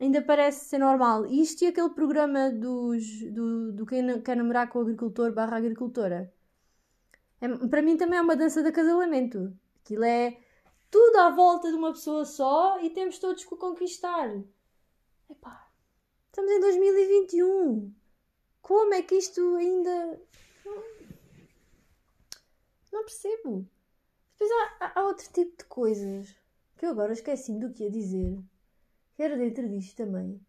Ainda 0.01 0.23
parece 0.23 0.67
ser 0.67 0.79
normal. 0.79 1.27
Isto 1.27 1.65
e 1.65 1.69
aquele 1.69 1.91
programa 1.91 2.51
dos, 2.51 3.05
do, 3.33 3.73
do 3.73 3.87
quem 3.87 4.21
quer 4.23 4.37
namorar 4.37 4.69
com 4.69 4.81
o 4.81 4.83
agricultor 4.83 5.33
barra 5.33 5.57
agricultora 5.57 6.33
é, 7.45 7.69
para 7.69 7.83
mim 7.83 7.97
também 7.99 8.19
é 8.19 8.23
uma 8.23 8.37
dança 8.37 8.63
de 8.63 8.69
acasalamento. 8.69 9.55
Aquilo 9.83 10.05
é 10.05 10.41
tudo 10.91 11.17
à 11.19 11.31
volta 11.31 11.69
de 11.71 11.77
uma 11.77 11.93
pessoa 11.93 12.25
só 12.25 12.81
e 12.81 12.89
temos 12.89 13.19
todos 13.19 13.45
que 13.45 13.53
o 13.53 13.59
conquistar. 13.59 14.31
Epá, 15.29 15.71
estamos 16.27 16.51
em 16.51 16.61
2021. 16.61 17.95
Como 18.63 18.95
é 18.95 19.03
que 19.03 19.17
isto 19.17 19.57
ainda. 19.57 20.21
Não, 22.91 23.03
percebo. 23.05 23.69
Depois 24.33 24.51
há, 24.81 24.93
há, 24.99 25.05
outro 25.05 25.31
tipo 25.31 25.59
de 25.59 25.65
coisas 25.65 26.35
que 26.79 26.87
eu 26.87 26.91
agora 26.91 27.13
esqueci-me 27.13 27.61
do 27.61 27.73
que 27.75 27.85
ia 27.85 27.91
dizer. 27.91 28.43
Que 29.17 29.23
era 29.23 29.37
da 29.37 29.45
entrevista 29.45 30.05
também. 30.05 30.41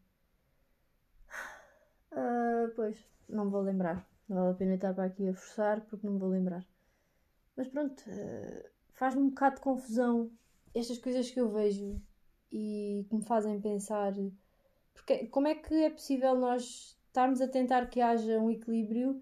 Uh, 2.12 2.72
pois, 2.74 2.98
não 3.28 3.50
vou 3.50 3.62
lembrar. 3.62 4.08
Não 4.30 4.38
vale 4.38 4.52
a 4.52 4.58
pena 4.58 4.76
estar 4.76 4.94
para 4.94 5.06
aqui 5.06 5.28
a 5.28 5.34
forçar 5.34 5.82
porque 5.82 6.08
não 6.08 6.18
vou 6.18 6.30
lembrar. 6.30 6.66
Mas 7.56 7.68
pronto, 7.68 8.02
uh, 8.02 8.70
faz-me 8.94 9.22
um 9.22 9.30
bocado 9.30 9.56
de 9.56 9.62
confusão 9.62 10.32
estas 10.74 10.98
coisas 10.98 11.30
que 11.32 11.40
eu 11.40 11.50
vejo 11.50 12.02
e 12.52 13.06
que 13.10 13.16
me 13.16 13.24
fazem 13.24 13.60
pensar 13.60 14.14
porque, 14.96 15.28
como 15.28 15.48
é 15.48 15.54
que 15.54 15.74
é 15.84 15.90
possível 15.90 16.36
nós 16.36 16.98
estarmos 17.08 17.40
a 17.42 17.48
tentar 17.48 17.88
que 17.88 18.02
haja 18.02 18.40
um 18.40 18.50
equilíbrio 18.50 19.22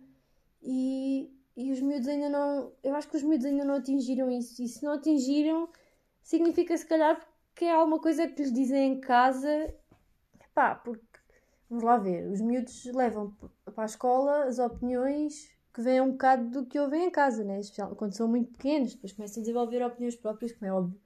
e, 0.62 1.30
e 1.58 1.72
os 1.72 1.82
miúdos 1.82 2.08
ainda 2.08 2.30
não. 2.30 2.72
Eu 2.82 2.96
acho 2.96 3.10
que 3.10 3.18
os 3.18 3.24
miúdos 3.24 3.46
ainda 3.46 3.66
não 3.66 3.76
atingiram 3.76 4.32
isso. 4.32 4.62
E 4.62 4.68
se 4.68 4.84
não 4.84 4.94
atingiram, 4.94 5.68
significa 6.22 6.78
se 6.78 6.86
calhar 6.86 7.20
que 7.54 7.66
é 7.66 7.74
alguma 7.74 8.00
coisa 8.00 8.28
que 8.28 8.42
lhes 8.42 8.54
dizem 8.54 8.94
em 8.94 9.02
casa. 9.02 9.76
Pá, 10.56 10.76
porque. 10.76 11.04
Vamos 11.70 11.84
lá 11.84 11.98
ver. 11.98 12.32
Os 12.32 12.40
miúdos 12.40 12.86
levam 12.86 13.36
para 13.66 13.84
a 13.84 13.86
escola 13.86 14.46
as 14.46 14.60
opiniões 14.60 15.52
que 15.74 15.82
vem 15.82 16.00
um 16.00 16.12
bocado 16.12 16.50
do 16.50 16.66
que 16.66 16.80
ouvem 16.80 17.08
em 17.08 17.10
casa, 17.12 17.44
né? 17.44 17.60
Quando 17.98 18.14
são 18.14 18.28
muito 18.28 18.52
pequenos, 18.52 18.94
depois 18.94 19.12
começam 19.12 19.42
a 19.42 19.44
desenvolver 19.44 19.84
opiniões 19.84 20.16
próprias, 20.16 20.52
como 20.52 20.70
é 20.70 20.74
óbvio. 20.74 21.02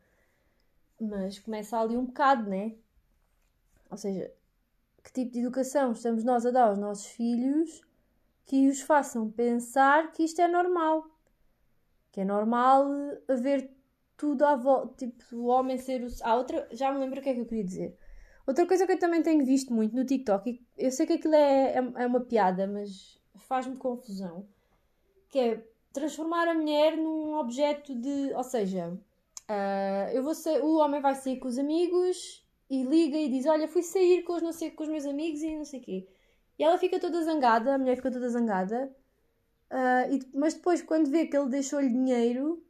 Mas 0.99 1.39
começa 1.39 1.79
ali 1.79 1.95
um 1.95 2.05
bocado, 2.05 2.49
né? 2.49 2.75
Ou 3.89 3.95
seja, 3.95 4.29
que 5.01 5.13
tipo 5.13 5.31
de 5.31 5.39
educação 5.39 5.93
estamos 5.93 6.23
nós 6.25 6.45
a 6.45 6.51
dar 6.51 6.67
aos 6.67 6.77
nossos 6.77 7.05
filhos 7.05 7.81
que 8.45 8.67
os 8.67 8.81
façam 8.81 9.31
pensar 9.31 10.11
que 10.11 10.23
isto 10.23 10.41
é 10.41 10.47
normal. 10.49 11.09
Que 12.11 12.21
é 12.21 12.25
normal 12.25 12.87
haver 13.27 13.71
tudo 14.17 14.43
à 14.43 14.55
volta, 14.55 14.95
tipo, 14.97 15.35
o 15.37 15.45
homem 15.45 15.77
ser 15.77 16.03
o. 16.03 16.07
Ah, 16.23 16.35
outra. 16.35 16.67
Já 16.71 16.91
me 16.91 16.99
lembro 16.99 17.19
o 17.19 17.23
que 17.23 17.29
é 17.29 17.33
que 17.33 17.39
eu 17.39 17.45
queria 17.45 17.63
dizer. 17.63 17.97
Outra 18.45 18.65
coisa 18.65 18.85
que 18.85 18.93
eu 18.93 18.99
também 18.99 19.21
tenho 19.23 19.45
visto 19.45 19.73
muito 19.73 19.95
no 19.95 20.05
TikTok, 20.05 20.65
eu 20.77 20.91
sei 20.91 21.05
que 21.05 21.13
aquilo 21.13 21.35
é, 21.35 21.73
é, 21.73 21.77
é 21.77 22.07
uma 22.07 22.21
piada, 22.21 22.65
mas 22.67 23.21
faz-me 23.35 23.75
confusão 23.77 24.45
que 25.29 25.39
é 25.39 25.63
transformar 25.93 26.47
a 26.47 26.53
mulher 26.53 26.95
num 26.97 27.35
objeto 27.35 27.93
de. 27.95 28.31
Ou 28.33 28.43
seja, 28.43 28.87
uh, 28.89 30.11
eu 30.13 30.23
vou 30.23 30.35
ser, 30.35 30.63
o 30.63 30.77
homem 30.77 31.01
vai 31.01 31.15
sair 31.15 31.37
com 31.37 31.47
os 31.47 31.57
amigos 31.57 32.45
e 32.69 32.83
liga 32.83 33.17
e 33.17 33.29
diz: 33.29 33.45
Olha, 33.45 33.67
fui 33.67 33.83
sair 33.83 34.23
com 34.23 34.33
os, 34.33 34.41
não 34.41 34.51
sei, 34.51 34.71
com 34.71 34.83
os 34.83 34.89
meus 34.89 35.05
amigos 35.05 35.41
e 35.41 35.55
não 35.55 35.65
sei 35.65 35.79
o 35.79 35.83
quê. 35.83 36.07
E 36.59 36.63
ela 36.63 36.77
fica 36.77 36.99
toda 36.99 37.23
zangada, 37.23 37.75
a 37.75 37.77
mulher 37.77 37.95
fica 37.95 38.11
toda 38.11 38.29
zangada, 38.29 38.91
uh, 39.71 40.13
e, 40.13 40.19
mas 40.33 40.53
depois, 40.55 40.81
quando 40.81 41.09
vê 41.09 41.25
que 41.27 41.37
ele 41.37 41.49
deixou-lhe 41.49 41.89
dinheiro, 41.89 42.63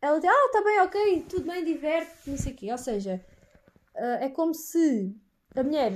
ela 0.00 0.18
diz: 0.18 0.30
Ah, 0.30 0.50
tá 0.52 0.62
bem, 0.62 0.80
ok, 0.80 1.26
tudo 1.28 1.50
bem, 1.50 1.64
diverte, 1.64 2.30
não 2.30 2.36
sei 2.38 2.52
o 2.52 2.56
quê. 2.56 2.70
Ou 2.72 2.78
seja, 2.78 3.24
uh, 3.94 4.24
é 4.24 4.28
como 4.28 4.54
se 4.54 5.14
a 5.54 5.62
mulher 5.62 5.92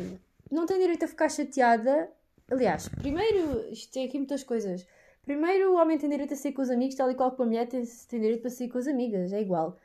não 0.50 0.66
tem 0.66 0.78
direito 0.78 1.04
a 1.04 1.08
ficar 1.08 1.28
chateada. 1.28 2.10
Aliás, 2.50 2.88
primeiro, 2.88 3.68
isto 3.70 3.92
tem 3.92 4.06
aqui 4.06 4.18
muitas 4.18 4.44
coisas. 4.44 4.86
Primeiro, 5.26 5.72
o 5.72 5.76
homem 5.76 5.98
tem 5.98 6.08
direito 6.08 6.32
a 6.32 6.36
sair 6.36 6.52
com 6.52 6.62
os 6.62 6.70
amigos, 6.70 6.94
tal 6.94 7.10
e 7.10 7.14
qual 7.14 7.32
como 7.32 7.42
a 7.42 7.46
mulher 7.46 7.66
tem, 7.68 7.82
tem 8.08 8.20
direito 8.20 8.46
a 8.46 8.50
sair 8.50 8.68
com 8.68 8.78
as 8.78 8.86
amigas, 8.86 9.32
é 9.32 9.40
igual. 9.42 9.76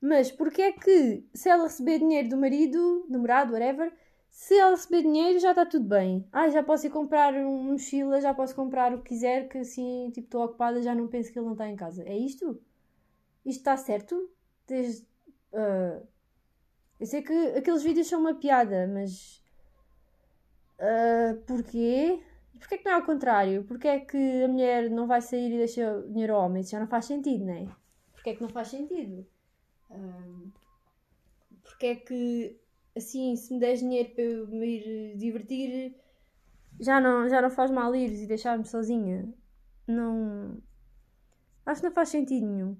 Mas 0.00 0.30
porquê 0.30 0.62
é 0.62 0.72
que, 0.72 1.26
se 1.34 1.48
ela 1.48 1.64
receber 1.64 1.98
dinheiro 1.98 2.28
do 2.28 2.36
marido, 2.36 3.04
namorado, 3.08 3.52
whatever, 3.52 3.92
se 4.30 4.54
ela 4.56 4.70
receber 4.70 5.02
dinheiro 5.02 5.38
já 5.40 5.50
está 5.50 5.66
tudo 5.66 5.86
bem. 5.86 6.26
Ah, 6.32 6.48
já 6.48 6.62
posso 6.62 6.86
ir 6.86 6.90
comprar 6.90 7.34
uma 7.34 7.72
mochila, 7.72 8.20
já 8.20 8.32
posso 8.32 8.54
comprar 8.54 8.94
o 8.94 8.98
que 8.98 9.08
quiser, 9.10 9.48
que 9.48 9.58
assim, 9.58 10.10
tipo, 10.12 10.26
estou 10.26 10.44
ocupada, 10.44 10.80
já 10.80 10.94
não 10.94 11.08
penso 11.08 11.32
que 11.32 11.38
ele 11.38 11.46
não 11.46 11.54
está 11.54 11.68
em 11.68 11.76
casa. 11.76 12.04
É 12.04 12.16
isto? 12.16 12.60
Isto 13.44 13.60
está 13.60 13.76
certo? 13.76 14.30
Desde, 14.66 15.02
uh, 15.52 16.06
eu 17.00 17.06
sei 17.06 17.22
que 17.22 17.32
aqueles 17.56 17.82
vídeos 17.82 18.06
são 18.06 18.20
uma 18.20 18.34
piada, 18.34 18.86
mas. 18.86 19.42
Uh, 20.78 21.36
porquê? 21.46 22.22
Porquê 22.58 22.78
que 22.78 22.84
não 22.84 22.92
é 22.92 22.94
ao 22.94 23.04
contrário? 23.04 23.64
Porquê 23.64 23.88
é 23.88 24.00
que 24.00 24.44
a 24.44 24.48
mulher 24.48 24.90
não 24.90 25.06
vai 25.06 25.20
sair 25.20 25.52
e 25.52 25.58
deixa 25.58 25.98
o 25.98 26.08
dinheiro 26.08 26.34
ao 26.34 26.46
homem? 26.46 26.62
Isso 26.62 26.70
já 26.70 26.80
não 26.80 26.86
faz 26.86 27.04
sentido, 27.04 27.44
não 27.44 27.54
é? 27.54 27.66
Porquê 28.12 28.30
é 28.30 28.34
que 28.34 28.42
não 28.42 28.48
faz 28.48 28.68
sentido? 28.68 29.26
Um, 29.90 30.50
porque 31.62 31.86
é 31.86 31.94
que, 31.96 32.58
assim, 32.96 33.36
se 33.36 33.52
me 33.52 33.60
des 33.60 33.80
dinheiro 33.80 34.10
para 34.10 34.24
eu 34.24 34.46
me 34.46 34.66
ir 34.66 35.16
divertir, 35.16 35.94
já 36.80 37.00
não, 37.00 37.28
já 37.28 37.40
não 37.42 37.50
faz 37.50 37.70
mal 37.70 37.94
ir 37.94 38.12
e 38.12 38.26
deixar-me 38.26 38.64
sozinha? 38.64 39.28
Não. 39.86 40.58
Acho 41.66 41.80
que 41.80 41.88
não 41.88 41.94
faz 41.94 42.08
sentido 42.08 42.46
nenhum. 42.46 42.76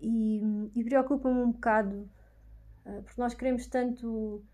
E, 0.00 0.40
e 0.74 0.84
preocupa-me 0.84 1.40
um 1.40 1.52
bocado, 1.52 2.08
uh, 2.84 3.02
porque 3.02 3.20
nós 3.20 3.34
queremos 3.34 3.66
tanto 3.66 4.44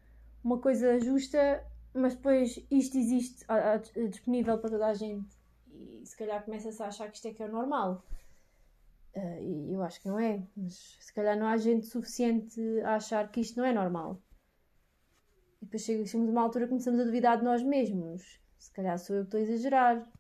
uma 0.43 0.59
coisa 0.59 0.99
justa 1.01 1.65
mas 1.95 2.15
depois 2.15 2.65
isto 2.71 2.97
existe 2.97 3.45
a, 3.49 3.73
a, 3.73 3.77
disponível 3.77 4.59
para 4.59 4.71
toda 4.71 4.87
a 4.87 4.95
gente 4.95 5.37
e 5.73 6.07
se 6.07 6.17
calhar 6.17 6.45
começa-se 6.45 6.83
a 6.83 6.87
achar 6.87 7.11
que 7.11 7.17
isto 7.17 7.29
é 7.29 7.35
que 7.35 7.43
é 7.43 7.47
o 7.47 7.53
normal. 7.53 8.05
Uh, 9.15 9.43
e 9.43 9.73
eu 9.73 9.83
acho 9.83 10.01
que 10.01 10.09
não 10.09 10.19
é, 10.19 10.47
mas 10.57 10.97
se 11.01 11.13
calhar 11.13 11.37
não 11.37 11.47
há 11.47 11.57
gente 11.57 11.87
suficiente 11.87 12.61
a 12.85 12.95
achar 12.97 13.29
que 13.31 13.41
isto 13.41 13.59
não 13.59 13.65
é 13.65 13.73
normal. 13.73 14.23
E 15.61 15.65
depois 15.65 15.83
chegamos 15.83 16.15
a 16.15 16.19
uma 16.19 16.43
altura 16.43 16.65
que 16.65 16.71
começamos 16.71 17.01
a 17.01 17.05
duvidar 17.05 17.39
de 17.39 17.45
nós 17.45 17.63
mesmos. 17.63 18.41
Se 18.59 18.73
calhar 18.73 18.99
sou 18.99 19.17
eu 19.17 19.23
que 19.23 19.29
estou 19.29 19.41
a 19.41 19.43
exagerar. 19.43 20.11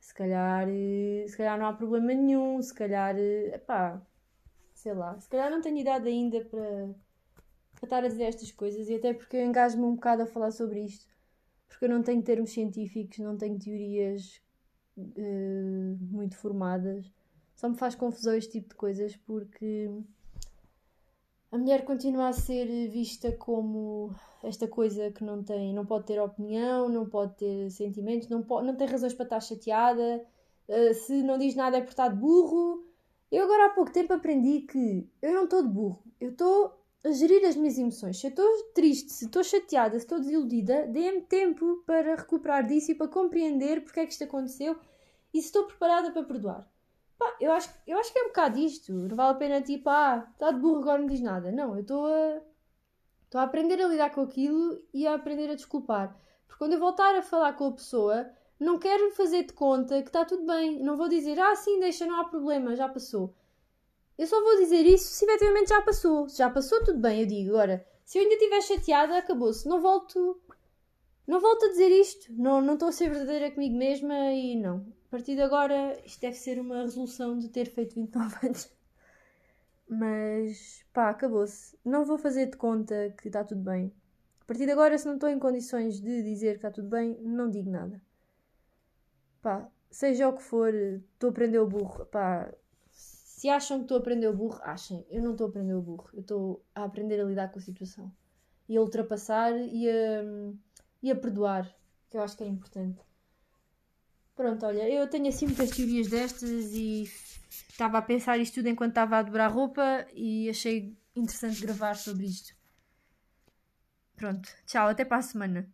Se 0.00 0.14
calhar, 0.14 0.68
eh, 0.68 1.26
se 1.28 1.36
calhar 1.36 1.58
não 1.58 1.66
há 1.66 1.72
problema 1.72 2.14
nenhum. 2.14 2.60
Se 2.62 2.74
calhar, 2.74 3.16
eh, 3.18 3.54
epá, 3.54 4.00
sei 4.74 4.94
lá. 4.94 5.18
Se 5.20 5.28
calhar 5.28 5.50
não 5.50 5.60
tenho 5.60 5.78
idade 5.78 6.08
ainda 6.08 6.44
para, 6.46 6.94
para 7.78 7.86
estar 7.86 8.04
a 8.04 8.08
dizer 8.08 8.24
estas 8.24 8.50
coisas. 8.52 8.88
E 8.88 8.94
até 8.94 9.14
porque 9.14 9.36
eu 9.36 9.44
engajo-me 9.46 9.84
um 9.84 9.94
bocado 9.94 10.22
a 10.22 10.26
falar 10.26 10.50
sobre 10.50 10.80
isto. 10.80 11.06
Porque 11.68 11.84
eu 11.84 11.88
não 11.88 12.02
tenho 12.02 12.22
termos 12.22 12.50
científicos, 12.50 13.18
não 13.18 13.36
tenho 13.36 13.58
teorias 13.58 14.40
uh, 14.96 15.98
muito 16.00 16.36
formadas. 16.36 17.10
Só 17.54 17.68
me 17.68 17.76
faz 17.76 17.94
confusão 17.94 18.34
este 18.34 18.52
tipo 18.52 18.70
de 18.70 18.74
coisas 18.76 19.16
porque 19.16 19.90
a 21.50 21.58
mulher 21.58 21.84
continua 21.84 22.28
a 22.28 22.32
ser 22.32 22.66
vista 22.88 23.32
como 23.32 24.14
esta 24.42 24.68
coisa 24.68 25.10
que 25.10 25.24
não 25.24 25.42
tem, 25.42 25.72
não 25.72 25.84
pode 25.84 26.06
ter 26.06 26.20
opinião, 26.20 26.88
não 26.88 27.06
pode 27.06 27.34
ter 27.36 27.70
sentimentos, 27.70 28.28
não, 28.28 28.42
pode, 28.42 28.66
não 28.66 28.76
tem 28.76 28.86
razões 28.86 29.14
para 29.14 29.24
estar 29.24 29.40
chateada, 29.40 30.24
uh, 30.68 30.94
se 30.94 31.22
não 31.22 31.38
diz 31.38 31.54
nada 31.54 31.78
é 31.78 31.80
por 31.80 31.90
estar 31.90 32.08
de 32.08 32.16
burro. 32.16 32.84
Eu 33.30 33.44
agora 33.44 33.66
há 33.66 33.70
pouco 33.70 33.92
tempo 33.92 34.12
aprendi 34.12 34.62
que 34.62 35.06
eu 35.20 35.34
não 35.34 35.44
estou 35.44 35.62
de 35.62 35.68
burro, 35.68 36.02
eu 36.20 36.30
estou 36.30 36.77
a 37.04 37.10
gerir 37.10 37.44
as 37.46 37.56
minhas 37.56 37.78
emoções. 37.78 38.18
Se 38.18 38.26
eu 38.26 38.30
estou 38.30 38.64
triste, 38.74 39.12
se 39.12 39.26
estou 39.26 39.44
chateada, 39.44 39.98
se 39.98 40.04
estou 40.04 40.18
desiludida, 40.18 40.86
dê-me 40.86 41.22
tempo 41.22 41.82
para 41.86 42.16
recuperar 42.16 42.66
disso 42.66 42.92
e 42.92 42.94
para 42.94 43.08
compreender 43.08 43.82
porque 43.82 44.00
é 44.00 44.06
que 44.06 44.12
isto 44.12 44.24
aconteceu 44.24 44.76
e 45.32 45.40
se 45.40 45.46
estou 45.46 45.66
preparada 45.66 46.10
para 46.10 46.24
perdoar. 46.24 46.68
Pá, 47.18 47.36
eu 47.40 47.52
acho, 47.52 47.68
eu 47.86 47.98
acho 47.98 48.12
que 48.12 48.18
é 48.18 48.22
um 48.22 48.28
bocado 48.28 48.58
isto. 48.58 48.92
Não 48.92 49.16
vale 49.16 49.32
a 49.32 49.38
pena 49.38 49.60
tipo, 49.60 49.88
ah, 49.90 50.28
está 50.32 50.50
de 50.50 50.60
burro 50.60 50.80
agora 50.80 51.00
não 51.00 51.08
diz 51.08 51.20
nada. 51.20 51.50
Não, 51.50 51.74
eu 51.74 51.80
estou 51.80 52.06
a. 52.06 52.40
Estou 53.24 53.40
a 53.40 53.44
aprender 53.44 53.82
a 53.82 53.88
lidar 53.88 54.10
com 54.10 54.22
aquilo 54.22 54.80
e 54.94 55.06
a 55.06 55.14
aprender 55.14 55.50
a 55.50 55.54
desculpar. 55.54 56.16
Porque 56.46 56.58
quando 56.58 56.72
eu 56.72 56.78
voltar 56.78 57.14
a 57.14 57.22
falar 57.22 57.52
com 57.54 57.66
a 57.66 57.72
pessoa, 57.72 58.30
não 58.58 58.78
quero 58.78 59.10
fazer 59.10 59.44
de 59.44 59.52
conta 59.52 60.00
que 60.00 60.08
está 60.08 60.24
tudo 60.24 60.46
bem. 60.46 60.82
Não 60.82 60.96
vou 60.96 61.08
dizer, 61.08 61.38
ah, 61.38 61.54
sim, 61.54 61.78
deixa, 61.78 62.06
não 62.06 62.20
há 62.20 62.24
problema, 62.24 62.74
já 62.74 62.88
passou. 62.88 63.34
Eu 64.18 64.26
só 64.26 64.42
vou 64.42 64.56
dizer 64.56 64.84
isso 64.84 65.14
se 65.14 65.24
efetivamente 65.24 65.68
já 65.68 65.80
passou. 65.80 66.28
Se 66.28 66.38
já 66.38 66.50
passou, 66.50 66.84
tudo 66.84 66.98
bem, 66.98 67.20
eu 67.20 67.26
digo. 67.26 67.50
Agora, 67.50 67.86
se 68.04 68.18
eu 68.18 68.22
ainda 68.22 68.34
estiver 68.34 68.60
chateada, 68.62 69.16
acabou-se. 69.16 69.68
Não 69.68 69.80
volto. 69.80 70.40
Não 71.24 71.40
volto 71.40 71.66
a 71.66 71.68
dizer 71.68 71.88
isto. 71.88 72.32
Não, 72.32 72.60
não 72.60 72.74
estou 72.74 72.88
a 72.88 72.92
ser 72.92 73.10
verdadeira 73.10 73.50
comigo 73.52 73.76
mesma 73.76 74.32
e 74.32 74.56
não. 74.56 74.78
A 75.06 75.10
partir 75.10 75.36
de 75.36 75.42
agora, 75.42 75.96
isto 76.04 76.20
deve 76.20 76.36
ser 76.36 76.58
uma 76.58 76.82
resolução 76.82 77.38
de 77.38 77.48
ter 77.48 77.66
feito 77.66 77.94
29 77.94 78.34
anos. 78.46 78.70
Mas 79.88 80.84
pá, 80.92 81.10
acabou-se. 81.10 81.78
Não 81.84 82.04
vou 82.04 82.18
fazer 82.18 82.46
de 82.46 82.56
conta 82.56 83.14
que 83.22 83.28
está 83.28 83.44
tudo 83.44 83.62
bem. 83.62 83.92
A 84.40 84.44
partir 84.44 84.66
de 84.66 84.72
agora, 84.72 84.98
se 84.98 85.06
não 85.06 85.14
estou 85.14 85.28
em 85.28 85.38
condições 85.38 86.00
de 86.00 86.22
dizer 86.22 86.52
que 86.52 86.66
está 86.66 86.70
tudo 86.72 86.88
bem, 86.88 87.16
não 87.20 87.48
digo 87.48 87.70
nada. 87.70 88.02
Pá, 89.40 89.70
seja 89.90 90.28
o 90.28 90.32
que 90.34 90.42
for, 90.42 90.74
estou 90.74 91.28
a 91.28 91.30
aprender 91.30 91.58
o 91.60 91.66
burro. 91.66 92.04
Pá, 92.06 92.52
se 93.38 93.48
acham 93.48 93.78
que 93.78 93.84
estou 93.84 93.98
a 93.98 94.00
aprender 94.00 94.26
o 94.26 94.36
burro, 94.36 94.58
achem. 94.64 95.06
Eu 95.08 95.22
não 95.22 95.30
estou 95.30 95.46
a 95.46 95.50
aprender 95.50 95.74
o 95.74 95.80
burro. 95.80 96.10
Eu 96.12 96.22
estou 96.22 96.64
a 96.74 96.82
aprender 96.82 97.20
a 97.20 97.24
lidar 97.24 97.52
com 97.52 97.60
a 97.60 97.62
situação. 97.62 98.12
E 98.68 98.76
a 98.76 98.80
ultrapassar 98.80 99.56
e 99.56 99.88
a, 99.88 100.24
e 101.00 101.08
a 101.08 101.14
perdoar, 101.14 101.72
que 102.10 102.16
eu 102.16 102.20
acho 102.20 102.36
que 102.36 102.42
é 102.42 102.48
importante. 102.48 103.00
Pronto, 104.34 104.66
olha, 104.66 104.90
eu 104.90 105.08
tenho 105.08 105.28
assim 105.28 105.46
muitas 105.46 105.70
teorias 105.70 106.08
destas 106.08 106.72
e 106.72 107.04
estava 107.68 107.98
a 107.98 108.02
pensar 108.02 108.38
isto 108.38 108.54
tudo 108.54 108.70
enquanto 108.70 108.90
estava 108.90 109.18
a 109.18 109.22
dobrar 109.22 109.52
roupa 109.52 110.04
e 110.12 110.50
achei 110.50 110.96
interessante 111.14 111.60
gravar 111.60 111.94
sobre 111.94 112.26
isto. 112.26 112.56
Pronto, 114.16 114.48
tchau, 114.66 114.88
até 114.88 115.04
para 115.04 115.18
a 115.18 115.22
semana. 115.22 115.72